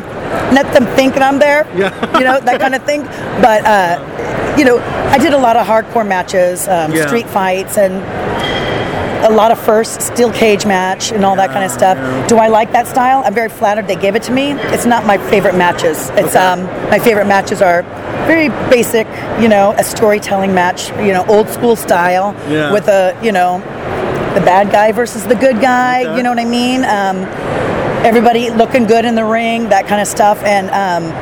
let 0.58 0.66
them 0.74 0.86
think 0.98 1.14
that 1.14 1.22
I'm 1.28 1.38
there. 1.46 1.62
Yeah. 1.76 2.18
You 2.18 2.24
know 2.26 2.38
that 2.48 2.58
kind 2.60 2.74
of 2.78 2.82
thing. 2.84 3.02
But 3.46 3.60
uh, 3.76 4.54
you 4.58 4.64
know, 4.64 4.78
I 5.14 5.18
did 5.18 5.32
a 5.32 5.38
lot 5.46 5.56
of 5.56 5.66
hardcore 5.66 6.06
matches, 6.06 6.68
um, 6.68 6.92
Yeah. 6.92 7.06
street 7.06 7.28
fights, 7.28 7.78
and 7.78 7.94
a 9.30 9.30
lot 9.30 9.50
of 9.52 9.58
first 9.60 10.00
steel 10.00 10.32
cage 10.32 10.64
match 10.64 11.12
and 11.12 11.24
all 11.26 11.36
that 11.36 11.50
kind 11.50 11.64
of 11.64 11.70
stuff. 11.70 11.96
yeah. 11.98 12.26
Do 12.26 12.36
I 12.38 12.48
like 12.48 12.72
that 12.72 12.86
style? 12.86 13.22
I'm 13.26 13.34
very 13.34 13.50
flattered 13.50 13.86
they 13.86 13.96
gave 14.06 14.14
it 14.16 14.22
to 14.28 14.32
me. 14.32 14.52
It's 14.74 14.86
not 14.86 15.04
my 15.04 15.18
favorite 15.32 15.56
matches. 15.56 16.08
It's 16.20 16.34
Okay. 16.36 16.46
um 16.52 16.60
my 16.94 16.98
favorite 16.98 17.26
matches 17.26 17.60
are 17.60 17.82
very 18.32 18.48
basic, 18.70 19.06
you 19.42 19.48
know, 19.48 19.66
a 19.82 19.84
storytelling 19.84 20.52
match, 20.54 20.80
you 21.06 21.12
know, 21.16 21.24
old 21.34 21.48
school 21.56 21.76
style 21.76 22.28
Yeah. 22.48 22.72
with 22.72 22.86
a, 22.88 23.02
you 23.26 23.32
know, 23.32 23.50
the 24.34 24.40
bad 24.40 24.70
guy 24.70 24.92
versus 24.92 25.24
the 25.26 25.34
good 25.34 25.60
guy, 25.60 26.04
Okay. 26.04 26.16
you 26.16 26.22
know 26.22 26.30
what 26.30 26.38
I 26.38 26.44
mean? 26.44 26.84
Um, 26.84 27.24
everybody 28.04 28.50
looking 28.50 28.86
good 28.86 29.04
in 29.04 29.14
the 29.14 29.24
ring, 29.24 29.68
that 29.70 29.86
kind 29.86 30.00
of 30.00 30.06
stuff 30.08 30.42
and 30.44 30.68
um, 30.70 31.12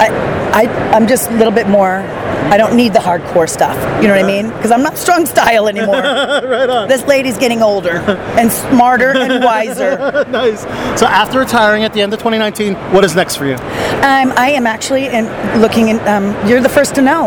I 0.00 0.08
I 0.54 0.62
I'm 0.94 1.06
just 1.06 1.30
a 1.30 1.34
little 1.34 1.52
bit 1.52 1.68
more 1.68 2.04
I 2.50 2.56
don't 2.56 2.76
need 2.76 2.94
the 2.94 2.98
hardcore 3.00 3.46
stuff. 3.48 3.76
You 4.00 4.08
know 4.08 4.14
what 4.14 4.24
I 4.24 4.26
mean? 4.26 4.48
Because 4.48 4.70
I'm 4.70 4.82
not 4.82 4.96
strong 4.96 5.26
style 5.26 5.68
anymore. 5.68 5.96
right 6.00 6.70
on. 6.70 6.88
This 6.88 7.04
lady's 7.06 7.36
getting 7.36 7.60
older 7.60 7.98
and 8.38 8.50
smarter 8.50 9.10
and 9.14 9.44
wiser. 9.50 9.98
nice. 10.30 10.62
So 10.98 11.04
after 11.06 11.40
retiring 11.40 11.84
at 11.84 11.92
the 11.92 12.00
end 12.00 12.14
of 12.14 12.20
2019, 12.20 12.74
what 12.94 13.04
is 13.04 13.14
next 13.14 13.36
for 13.36 13.44
you? 13.44 13.56
Um, 13.56 14.32
I 14.36 14.52
am 14.56 14.66
actually 14.66 15.08
in, 15.08 15.26
looking 15.60 15.88
in. 15.88 15.98
Um, 16.08 16.34
you're 16.48 16.62
the 16.62 16.70
first 16.70 16.94
to 16.94 17.02
know, 17.02 17.26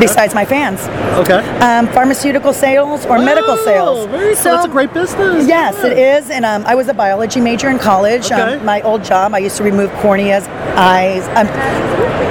besides 0.00 0.34
my 0.34 0.44
fans. 0.44 0.80
Okay. 1.18 1.38
Um, 1.60 1.86
pharmaceutical 1.88 2.52
sales 2.52 3.04
or 3.06 3.18
medical 3.18 3.54
Oh, 3.58 3.64
sales. 3.64 4.06
Very 4.06 4.34
cool. 4.34 4.44
That's 4.44 4.64
a 4.66 4.68
great 4.68 4.92
business. 4.94 5.46
Yes, 5.46 5.74
Yeah. 5.78 5.86
it 5.90 5.98
is. 5.98 6.30
And 6.30 6.44
um, 6.44 6.64
I 6.66 6.74
was 6.74 6.88
a 6.88 6.94
biology 6.94 7.40
major 7.40 7.68
in 7.68 7.78
college. 7.78 8.26
Okay. 8.26 8.40
Um, 8.56 8.64
my 8.64 8.80
old 8.82 9.04
job, 9.04 9.34
I 9.34 9.38
used 9.38 9.56
to 9.58 9.62
remove 9.62 9.90
corneas, 10.02 10.48
eyes, 10.76 11.26
um, 11.38 11.46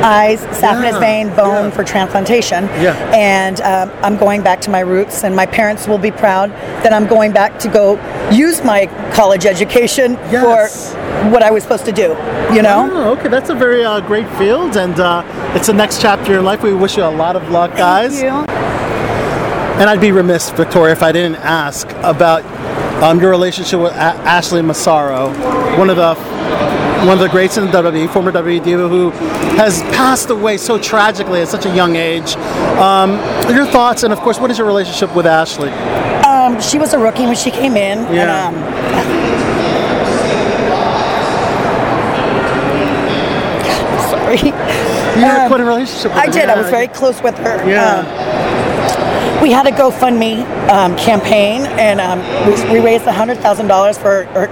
eyes, 0.04 0.40
saphenous 0.58 0.94
Yeah, 0.94 1.00
vein, 1.00 1.28
bone 1.36 1.66
yeah. 1.66 1.70
for 1.72 1.84
transplantation. 1.84 2.64
Yeah. 2.82 2.94
And 3.14 3.62
um, 3.62 3.92
I'm 4.04 4.18
going 4.18 4.42
back 4.42 4.62
to 4.62 4.70
my 4.70 4.80
roots, 4.80 5.24
and 5.24 5.36
my 5.36 5.46
parents 5.46 5.88
will 5.88 5.98
be 5.98 6.12
proud 6.12 6.52
that 6.84 6.94
I'm 6.94 7.08
going 7.08 7.32
back 7.32 7.60
to 7.60 7.68
go 7.70 7.98
use 8.32 8.64
my 8.64 8.86
college 9.14 9.46
education 9.46 10.14
Yes. 10.32 10.94
for 10.94 11.30
what 11.32 11.44
I 11.44 11.52
was 11.52 11.64
supposed 11.64 11.86
to 11.86 11.92
do. 11.92 12.16
You 12.54 12.62
know. 12.62 12.90
Oh, 12.92 13.12
okay. 13.18 13.28
That's 13.30 13.50
a 13.50 13.56
very 13.56 13.84
uh, 13.86 14.00
great 14.02 14.28
field, 14.38 14.76
and 14.78 15.00
uh, 15.00 15.24
it's 15.56 15.68
the 15.68 15.74
next 15.74 16.02
chapter 16.02 16.38
in 16.38 16.44
life. 16.46 16.64
We 16.64 16.74
wish 16.74 16.98
you 16.98 17.04
a 17.04 17.10
lot 17.10 17.36
of 17.36 17.50
luck, 17.50 17.72
guys. 17.76 18.20
Thank 18.20 18.48
you. 18.50 18.56
And 19.80 19.90
I'd 19.90 20.02
be 20.02 20.12
remiss, 20.12 20.50
Victoria, 20.52 20.92
if 20.92 21.02
I 21.04 21.12
didn't 21.14 21.38
ask 21.38 21.90
about 22.04 22.44
um, 23.02 23.20
your 23.22 23.30
relationship 23.30 23.80
with 23.80 23.94
a- 23.94 23.96
Ashley 24.28 24.62
Massaro, 24.62 25.30
one 25.78 25.90
of 25.90 25.96
the 25.96 26.16
one 27.06 27.12
of 27.14 27.20
the 27.20 27.30
greats 27.30 27.56
in 27.56 27.66
the 27.66 27.72
WWE, 27.72 28.12
former 28.12 28.30
WWE 28.30 28.62
diva 28.62 28.90
who 28.90 29.12
has 29.56 29.82
passed 29.84 30.30
away 30.32 30.58
so 30.58 30.78
tragically 30.78 31.42
at 31.42 31.48
such 31.48 31.66
a 31.66 31.74
young 31.74 31.96
age. 31.96 32.36
Um, 32.76 33.12
your 33.56 33.66
thoughts, 33.66 34.04
and 34.04 34.12
of 34.12 34.20
course, 34.20 34.38
what 34.38 34.52
is 34.52 34.58
your 34.58 34.68
relationship 34.68 35.16
with 35.16 35.26
Ashley? 35.26 35.70
Um, 36.50 36.60
she 36.62 36.80
was 36.80 36.94
a 36.94 37.00
rookie 37.00 37.26
when 37.26 37.36
she 37.36 37.52
came 37.52 37.78
in. 37.78 38.00
Yeah. 38.14 38.50
And, 38.50 38.58
um, 38.58 39.70
sorry. 44.10 44.38
You 44.40 45.26
had 45.26 45.44
Um, 45.46 45.48
quite 45.50 45.62
a 45.62 45.66
relationship 45.66 46.12
with 46.14 46.22
I 46.24 46.26
her. 46.28 46.32
did. 46.32 46.50
I 46.50 46.56
was 46.60 46.70
very 46.70 46.88
close 46.88 47.22
with 47.22 47.38
her. 47.38 47.68
Yeah. 47.70 48.00
Um, 48.00 49.42
we 49.42 49.52
had 49.52 49.68
a 49.68 49.72
GoFundMe 49.72 50.44
um, 50.70 50.96
campaign, 50.98 51.62
and 51.80 52.02
um, 52.02 52.20
we, 52.48 52.80
we 52.80 52.86
raised 52.86 53.06
hundred 53.06 53.38
thousand 53.40 53.68
dollars 53.68 53.98
for 53.98 54.26
her, 54.26 54.48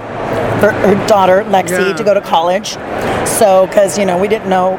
for 0.60 0.70
her 0.72 1.06
daughter 1.06 1.44
Lexi 1.44 1.70
Yeah. 1.90 1.92
to 1.94 2.04
go 2.04 2.14
to 2.14 2.20
college. 2.20 2.76
So, 3.28 3.66
because 3.66 3.98
you 3.98 4.04
know, 4.04 4.18
we 4.18 4.28
didn't 4.28 4.48
know, 4.48 4.72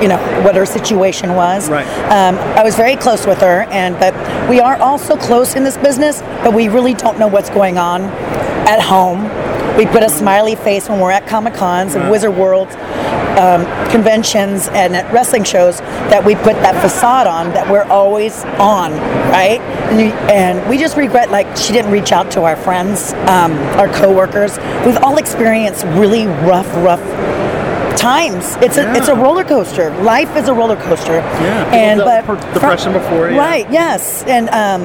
you 0.00 0.08
know, 0.08 0.18
what 0.44 0.54
her 0.56 0.66
situation 0.66 1.34
was. 1.34 1.68
Right. 1.68 1.86
Um, 2.10 2.36
I 2.56 2.62
was 2.62 2.76
very 2.76 2.96
close 2.96 3.26
with 3.26 3.40
her, 3.40 3.62
and 3.70 3.98
but 3.98 4.14
we 4.48 4.60
are 4.60 4.76
also 4.76 5.16
close 5.16 5.54
in 5.54 5.64
this 5.64 5.76
business, 5.76 6.20
but 6.42 6.54
we 6.54 6.68
really 6.68 6.94
don't 6.94 7.18
know 7.18 7.28
what's 7.28 7.50
going 7.50 7.78
on 7.78 8.02
at 8.68 8.80
home. 8.80 9.24
We 9.76 9.86
put 9.86 10.02
a 10.02 10.08
smiley 10.08 10.56
face 10.56 10.88
when 10.88 11.00
we're 11.00 11.12
at 11.12 11.26
Comic 11.26 11.54
Cons 11.54 11.94
and 11.94 12.04
Yeah. 12.04 12.10
Wizard 12.10 12.36
World 12.36 12.68
um, 13.38 13.64
conventions 13.90 14.68
and 14.68 14.94
at 14.94 15.10
wrestling 15.12 15.44
shows 15.44 15.78
that 16.10 16.22
we 16.24 16.34
put 16.34 16.54
that 16.56 16.80
facade 16.82 17.26
on 17.26 17.50
that 17.52 17.70
we're 17.70 17.84
always 17.84 18.44
on, 18.58 18.92
right? 19.30 19.60
And, 19.90 20.00
you, 20.00 20.06
and 20.28 20.68
we 20.68 20.76
just 20.76 20.96
regret 20.96 21.30
like 21.30 21.56
she 21.56 21.72
didn't 21.72 21.90
reach 21.90 22.12
out 22.12 22.30
to 22.32 22.42
our 22.42 22.56
friends, 22.56 23.12
um, 23.28 23.52
our 23.78 23.88
coworkers. 23.88 24.58
We've 24.84 24.98
all 24.98 25.16
experienced 25.16 25.84
really 25.86 26.26
rough, 26.26 26.68
rough 26.76 27.00
times. 27.96 28.56
It's 28.56 28.76
a 28.76 28.92
it's 28.94 29.08
a 29.08 29.14
roller 29.14 29.44
coaster. 29.44 29.90
Life 30.02 30.36
is 30.36 30.48
a 30.48 30.54
roller 30.54 30.76
coaster. 30.76 31.14
Yeah, 31.14 31.74
and 31.74 32.00
but 32.00 32.52
depression 32.52 32.92
before, 32.92 33.30
yeah. 33.30 33.38
right? 33.38 33.70
Yes, 33.70 34.24
and 34.24 34.48
um, 34.50 34.82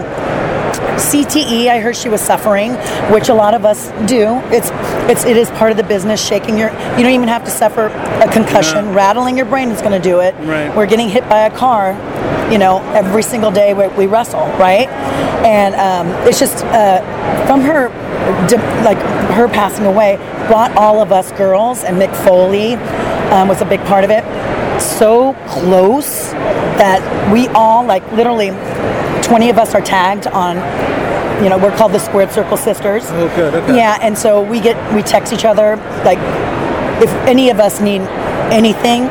CTE. 0.97 1.67
I 1.67 1.79
heard 1.79 1.95
she 1.95 2.09
was 2.09 2.21
suffering, 2.21 2.73
which 3.11 3.29
a 3.29 3.33
lot 3.33 3.53
of 3.53 3.65
us 3.65 3.89
do. 4.07 4.39
It's 4.51 4.69
it's 5.09 5.25
it 5.25 5.37
is 5.37 5.49
part 5.51 5.71
of 5.71 5.77
the 5.77 5.83
business. 5.83 6.25
Shaking 6.25 6.57
your, 6.57 6.69
you 6.71 7.03
don't 7.03 7.13
even 7.13 7.27
have 7.27 7.43
to 7.45 7.51
suffer 7.51 7.87
a 7.87 8.31
concussion. 8.31 8.85
Yeah. 8.85 8.93
Rattling 8.93 9.37
your 9.37 9.45
brain 9.45 9.69
is 9.69 9.81
going 9.81 9.99
to 9.99 10.09
do 10.09 10.19
it. 10.21 10.33
Right. 10.39 10.75
We're 10.75 10.87
getting 10.87 11.09
hit 11.09 11.27
by 11.29 11.41
a 11.41 11.55
car, 11.55 11.91
you 12.51 12.57
know, 12.57 12.79
every 12.93 13.23
single 13.23 13.51
day 13.51 13.73
we, 13.73 13.87
we 13.89 14.05
wrestle, 14.05 14.47
right? 14.57 14.87
And 15.45 15.75
um, 15.75 16.27
it's 16.27 16.39
just 16.39 16.63
uh, 16.65 17.01
from 17.45 17.61
her, 17.61 17.89
like 18.83 18.97
her 19.35 19.47
passing 19.47 19.85
away, 19.85 20.17
brought 20.47 20.75
all 20.77 21.01
of 21.01 21.11
us 21.11 21.31
girls, 21.33 21.83
and 21.83 21.97
Mick 21.97 22.13
Foley 22.23 22.75
um, 23.33 23.47
was 23.47 23.61
a 23.61 23.65
big 23.65 23.81
part 23.85 24.03
of 24.03 24.09
it. 24.11 24.23
So 24.81 25.33
close 25.47 26.31
that 26.77 27.01
we 27.31 27.47
all, 27.49 27.83
like 27.85 28.09
literally, 28.11 28.49
20 29.23 29.49
of 29.49 29.57
us 29.57 29.73
are 29.73 29.81
tagged 29.81 30.27
on. 30.27 30.57
You 31.43 31.49
know, 31.49 31.57
we're 31.57 31.75
called 31.75 31.91
the 31.91 31.99
Squared 31.99 32.31
Circle 32.31 32.57
Sisters. 32.57 33.03
Oh, 33.07 33.27
good, 33.35 33.53
okay. 33.55 33.75
Yeah, 33.75 33.97
and 34.01 34.17
so 34.17 34.41
we 34.41 34.59
get 34.61 34.75
we 34.93 35.01
text 35.01 35.33
each 35.33 35.43
other 35.45 35.75
like 36.05 36.17
if 37.03 37.09
any 37.27 37.49
of 37.49 37.59
us 37.59 37.81
need 37.81 38.01
anything, 38.53 39.03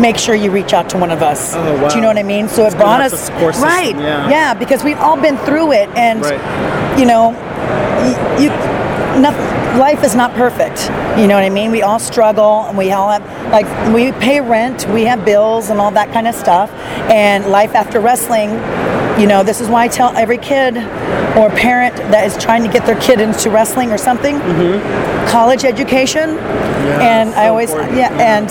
make 0.00 0.18
sure 0.18 0.34
you 0.34 0.50
reach 0.50 0.74
out 0.74 0.90
to 0.90 0.98
one 0.98 1.10
of 1.10 1.22
us. 1.22 1.54
Oh, 1.54 1.82
wow. 1.82 1.88
Do 1.88 1.94
you 1.96 2.02
know 2.02 2.08
what 2.08 2.18
I 2.18 2.22
mean? 2.22 2.48
So 2.48 2.66
It's 2.66 2.74
it 2.74 2.78
brought 2.78 3.00
us 3.00 3.12
the 3.12 3.16
support 3.16 3.54
system, 3.54 3.70
right. 3.70 3.96
yeah. 3.96 4.52
because 4.52 4.84
we've 4.84 4.98
all 4.98 5.16
been 5.20 5.38
through 5.38 5.72
it, 5.72 5.88
and 5.96 6.20
Right. 6.20 6.98
you 6.98 7.06
know, 7.06 7.30
y- 7.30 8.38
you, 8.42 8.48
not, 9.22 9.32
life 9.78 10.04
is 10.04 10.14
not 10.14 10.32
perfect. 10.34 10.88
You 11.18 11.26
know 11.26 11.34
what 11.34 11.44
I 11.44 11.50
mean? 11.50 11.70
We 11.70 11.82
all 11.82 11.98
struggle, 11.98 12.64
and 12.66 12.76
we 12.78 12.92
all 12.92 13.10
have 13.10 13.24
like 13.52 13.66
we 13.94 14.12
pay 14.12 14.40
rent, 14.40 14.88
we 14.88 15.04
have 15.04 15.24
bills, 15.24 15.70
and 15.70 15.80
all 15.80 15.90
that 15.92 16.12
kind 16.12 16.26
of 16.26 16.34
stuff. 16.34 16.70
And 17.10 17.46
life 17.46 17.74
after 17.74 18.00
wrestling, 18.00 18.50
you 19.20 19.26
know, 19.26 19.42
this 19.42 19.60
is 19.60 19.68
why 19.68 19.84
I 19.84 19.88
tell 19.88 20.14
every 20.16 20.38
kid 20.38 20.76
or 21.36 21.50
parent 21.50 21.96
that 21.96 22.24
is 22.26 22.36
trying 22.42 22.62
to 22.62 22.68
get 22.68 22.86
their 22.86 23.00
kid 23.00 23.20
into 23.20 23.50
wrestling 23.50 23.90
or 23.90 23.98
something, 23.98 24.36
mm-hmm. 24.36 25.28
college 25.28 25.64
education, 25.64 26.38
and 27.00 27.30
I 27.34 27.48
always 27.48 27.70
important. 27.70 27.96
yeah, 27.96 28.12
and 28.20 28.48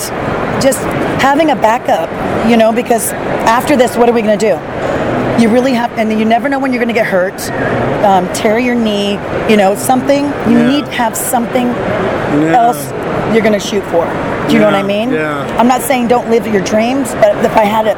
just 0.61 0.79
having 1.21 1.51
a 1.51 1.55
backup, 1.55 2.09
you 2.49 2.57
know, 2.57 2.71
because 2.71 3.11
after 3.47 3.75
this, 3.75 3.97
what 3.97 4.09
are 4.09 4.13
we 4.13 4.21
going 4.21 4.37
to 4.37 4.45
do? 4.45 4.92
You 5.39 5.49
really 5.49 5.73
have, 5.73 5.91
and 5.97 6.11
you 6.11 6.25
never 6.25 6.47
know 6.47 6.59
when 6.59 6.71
you're 6.71 6.83
going 6.83 6.93
to 6.93 6.99
get 6.99 7.07
hurt, 7.07 7.33
um, 8.05 8.31
tear 8.33 8.59
your 8.59 8.75
knee, 8.75 9.13
you 9.49 9.57
know, 9.57 9.75
something. 9.75 10.25
You 10.49 10.57
Yeah. 10.59 10.67
need 10.69 10.85
to 10.85 10.91
have 10.91 11.15
something 11.17 11.67
Yeah. 11.67 12.55
else 12.61 12.91
you're 13.33 13.41
going 13.41 13.53
to 13.59 13.59
shoot 13.59 13.83
for. 13.85 14.05
Do 14.47 14.53
you 14.53 14.59
know 14.59 14.65
what 14.65 14.75
I 14.75 14.83
mean? 14.83 15.11
yeah. 15.11 15.45
I'm 15.57 15.67
not 15.67 15.81
saying 15.81 16.07
don't 16.07 16.29
live 16.29 16.45
your 16.47 16.61
dreams, 16.61 17.13
but 17.19 17.35
if 17.43 17.55
I 17.57 17.63
had 17.63 17.87
a, 17.87 17.91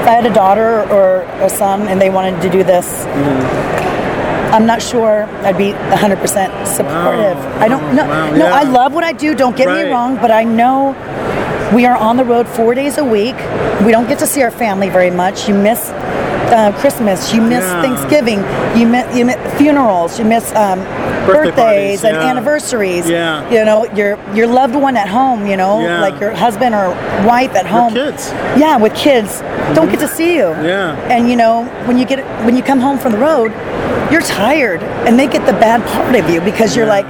if 0.00 0.06
I 0.08 0.12
had 0.12 0.26
a 0.26 0.30
daughter 0.32 0.82
or 0.90 1.22
a 1.44 1.48
son 1.48 1.86
and 1.88 2.00
they 2.00 2.10
wanted 2.10 2.40
to 2.42 2.48
do 2.50 2.62
this, 2.64 3.04
Mm-hmm. 3.06 4.54
I'm 4.54 4.66
not 4.66 4.82
sure 4.82 5.28
I'd 5.44 5.56
be 5.56 5.70
100% 5.92 6.66
supportive. 6.66 7.38
I 7.62 7.68
don't 7.68 7.94
know. 7.94 8.04
wow, 8.04 8.30
no, 8.32 8.46
yeah. 8.46 8.52
I 8.52 8.64
love 8.64 8.92
what 8.94 9.04
I 9.04 9.12
do. 9.12 9.32
Don't 9.32 9.56
get 9.56 9.68
Right. 9.68 9.86
me 9.86 9.92
wrong, 9.92 10.16
but 10.16 10.32
I 10.32 10.42
know 10.42 10.96
we 11.72 11.86
are 11.86 11.96
on 11.96 12.16
the 12.16 12.24
road 12.24 12.48
four 12.48 12.74
days 12.74 12.98
a 12.98 13.04
week. 13.04 13.36
We 13.86 13.92
don't 13.92 14.08
get 14.08 14.18
to 14.18 14.26
see 14.26 14.42
our 14.42 14.50
family 14.50 14.88
very 14.88 15.10
much. 15.12 15.48
You 15.48 15.54
miss 15.54 15.92
uh, 16.52 16.72
Christmas. 16.80 17.32
You 17.32 17.40
miss 17.42 17.64
Yeah. 17.64 17.82
Thanksgiving. 17.82 18.38
You 18.78 18.86
miss, 18.86 19.16
you 19.16 19.24
miss 19.24 19.36
funerals. 19.58 20.18
You 20.18 20.24
miss 20.24 20.52
um, 20.54 20.80
Birthday 21.26 21.50
birthdays 21.50 22.00
parties, 22.00 22.04
and 22.04 22.16
yeah. 22.16 22.30
anniversaries. 22.30 23.08
Yeah. 23.08 23.48
You 23.50 23.64
know 23.64 23.84
your 23.94 24.18
your 24.34 24.46
loved 24.46 24.74
one 24.74 24.96
at 24.96 25.08
home. 25.08 25.46
You 25.46 25.56
know, 25.56 25.80
Yeah. 25.82 26.00
like 26.00 26.18
your 26.20 26.32
husband 26.34 26.74
or 26.74 26.88
wife 27.26 27.54
at 27.54 27.66
home. 27.66 27.92
kids. 27.92 28.30
Yeah, 28.56 28.76
with 28.78 28.94
kids, 28.94 29.40
don't 29.74 29.90
get 29.90 30.00
to 30.00 30.08
see 30.08 30.34
you. 30.36 30.48
Yeah. 30.64 30.96
And 31.12 31.28
you 31.30 31.36
know 31.36 31.64
when 31.86 31.98
you 31.98 32.06
get 32.06 32.20
when 32.44 32.56
you 32.56 32.62
come 32.62 32.80
home 32.80 32.98
from 32.98 33.12
the 33.12 33.18
road, 33.18 33.52
you're 34.10 34.22
tired, 34.22 34.82
and 35.06 35.18
they 35.18 35.26
get 35.28 35.44
the 35.46 35.52
bad 35.52 35.84
part 35.94 36.14
of 36.16 36.28
you 36.30 36.40
because 36.40 36.74
you're 36.74 36.86
like, 36.86 37.06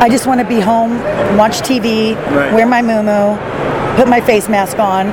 I 0.00 0.08
just 0.08 0.26
want 0.26 0.40
to 0.40 0.46
be 0.46 0.60
home, 0.60 0.98
watch 1.38 1.60
TV, 1.62 2.14
Right. 2.34 2.52
wear 2.52 2.66
my 2.66 2.82
muumuu, 2.82 3.38
put 3.96 4.08
my 4.08 4.20
face 4.20 4.48
mask 4.48 4.78
on. 4.78 5.06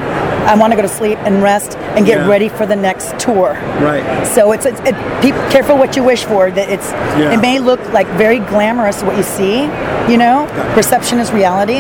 I 0.48 0.56
want 0.56 0.72
to 0.72 0.76
go 0.76 0.82
to 0.82 0.88
sleep 0.88 1.18
and 1.20 1.42
rest 1.44 1.78
and 1.96 2.06
get 2.06 2.20
Yeah. 2.20 2.28
ready 2.28 2.50
for 2.50 2.66
the 2.66 2.76
next 2.76 3.18
tour. 3.20 3.54
Right. 3.82 4.26
So 4.26 4.52
it's, 4.52 4.66
it's 4.66 4.80
it, 4.82 4.96
pe- 5.22 5.32
careful 5.52 5.78
what 5.78 5.96
you 5.96 6.04
wish 6.04 6.24
for. 6.26 6.50
That 6.52 6.70
it's 6.70 6.92
Yeah. 6.92 7.34
it 7.34 7.42
may 7.42 7.60
look 7.60 7.80
like 7.94 8.08
very 8.18 8.40
glamorous 8.40 9.04
what 9.04 9.16
you 9.18 9.24
see, 9.24 9.62
you 10.10 10.18
know. 10.18 10.48
Perception 10.74 11.20
is 11.20 11.32
reality. 11.32 11.78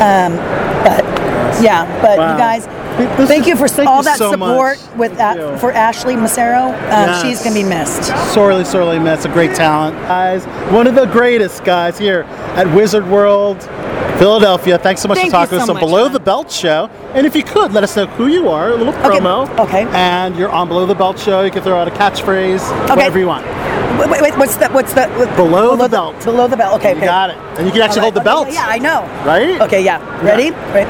Um, 0.00 0.36
but 0.84 1.04
yeah, 1.60 1.86
but 2.00 2.18
Wow. 2.18 2.32
you 2.32 2.38
guys, 2.38 2.66
This 3.16 3.28
thank 3.28 3.42
is- 3.42 3.48
you 3.48 3.56
for 3.56 3.68
thank 3.68 3.88
all 3.88 3.98
you 3.98 4.04
that 4.04 4.16
so 4.18 4.30
support 4.30 4.78
much. 4.78 4.96
with 4.96 5.16
that 5.18 5.58
for 5.60 5.72
Ashley 5.72 6.14
Massaro. 6.16 6.68
Um, 6.68 6.74
Yes. 6.74 7.22
She's 7.22 7.42
gonna 7.42 7.54
be 7.54 7.64
missed. 7.64 8.04
sorely, 8.32 8.64
sorely 8.64 8.98
missed. 9.00 9.24
A 9.26 9.28
great 9.28 9.54
talent, 9.54 9.96
guys. 10.06 10.44
One 10.70 10.86
of 10.86 10.94
the 10.94 11.06
greatest 11.06 11.64
guys 11.64 11.98
here 11.98 12.24
at 12.56 12.72
Wizard 12.72 13.08
World, 13.10 13.68
Philadelphia. 14.18 14.78
Thanks 14.78 15.00
so 15.00 15.08
much 15.08 15.18
Thank 15.18 15.30
for 15.30 15.36
talking 15.36 15.58
to 15.58 15.62
us 15.62 15.66
so 15.66 15.74
on 15.74 15.80
Below 15.80 16.04
man. 16.04 16.12
the 16.12 16.20
Belt 16.20 16.50
Show. 16.50 16.88
And 17.14 17.26
if 17.26 17.36
you 17.36 17.42
could, 17.44 17.72
let 17.72 17.84
us 17.84 17.96
know 17.96 18.06
who 18.06 18.26
you 18.26 18.48
are. 18.48 18.70
A 18.70 18.74
little 18.76 18.92
promo. 18.94 19.48
okay. 19.60 19.86
okay. 19.86 19.96
And 19.96 20.36
you're 20.36 20.50
on 20.50 20.68
Below 20.68 20.86
the 20.86 20.94
Belt 20.94 21.18
Show. 21.18 21.42
You 21.42 21.50
can 21.50 21.62
throw 21.62 21.78
out 21.78 21.86
a 21.88 21.92
catchphrase, 21.92 22.60
okay. 22.84 22.88
whatever 22.94 23.18
you 23.18 23.26
want. 23.26 23.46
Wait, 24.10 24.20
wait, 24.22 24.36
what's 24.38 24.56
the 24.56 24.68
what's 24.70 24.92
the 24.92 25.06
what- 25.08 25.34
Below 25.36 25.76
the 25.76 25.88
belt. 25.88 26.22
Below 26.24 26.46
the 26.48 26.56
belt. 26.56 26.78
Okay, 26.80 26.90
You 26.90 26.96
okay. 26.98 27.06
got 27.06 27.30
it. 27.30 27.36
And 27.58 27.66
you 27.66 27.72
can 27.72 27.82
actually 27.82 28.02
hold 28.02 28.14
the 28.14 28.20
Okay, 28.20 28.24
belt. 28.28 28.52
Yeah, 28.52 28.66
I 28.66 28.78
know. 28.78 29.02
Right? 29.24 29.60
Okay, 29.62 29.82
yeah. 29.84 29.98
Ready? 30.24 30.50
Right. 30.50 30.86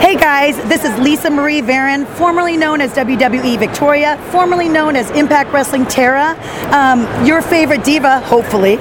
Hey 0.00 0.14
guys, 0.14 0.56
this 0.68 0.84
is 0.84 0.96
Lisa 0.98 1.30
Marie 1.30 1.62
Varon, 1.62 2.06
formerly 2.16 2.56
known 2.56 2.80
as 2.80 2.92
WWE 2.92 3.58
Victoria, 3.58 4.18
formerly 4.30 4.68
known 4.68 4.94
as 4.94 5.10
Impact 5.12 5.52
Wrestling 5.52 5.86
Tara, 5.86 6.36
um, 6.72 7.06
your 7.26 7.40
favorite 7.42 7.82
diva, 7.82 8.20
hopefully, 8.20 8.76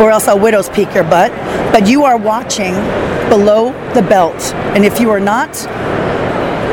or 0.00 0.10
else 0.10 0.28
I'll 0.28 0.38
widow's 0.38 0.68
peak 0.68 0.94
your 0.94 1.04
butt. 1.04 1.32
But 1.72 1.86
you 1.88 2.04
are 2.04 2.16
watching 2.16 2.74
Below 3.28 3.72
the 3.94 4.02
Belt, 4.02 4.54
and 4.74 4.84
if 4.84 5.00
you 5.00 5.10
are 5.10 5.20
not, 5.20 5.66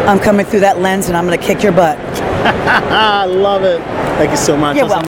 I'm 0.08 0.20
coming 0.20 0.46
through 0.46 0.60
that 0.62 0.79
lens 0.79 1.08
and 1.08 1.17
I'm 1.17 1.25
gonna 1.25 1.38
kick 1.38 1.63
your 1.63 1.72
butt. 1.72 1.98
I 2.46 3.25
love 3.25 3.63
it. 3.63 3.82
Thank 4.17 4.32
you 4.32 4.38
so 4.38 4.55
much. 4.55 4.77
You're 4.77 4.86
welcome. 4.86 5.03